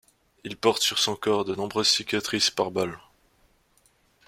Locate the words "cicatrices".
1.89-2.49